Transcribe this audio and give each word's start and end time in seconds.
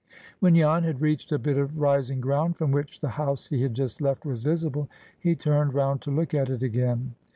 When 0.39 0.55
Jan 0.55 0.83
had 0.83 0.99
reached 0.99 1.31
a 1.31 1.37
bit 1.37 1.59
of 1.59 1.77
rising 1.79 2.21
ground, 2.21 2.57
from 2.57 2.71
which 2.71 3.01
the 3.01 3.09
house 3.09 3.49
he 3.49 3.61
had 3.61 3.75
just 3.75 4.01
left 4.01 4.25
was 4.25 4.41
visible, 4.41 4.89
he 5.19 5.35
turned 5.35 5.75
round 5.75 6.01
to 6.01 6.09
look 6.09 6.33
at 6.33 6.49
it 6.49 6.63
again. 6.63 7.13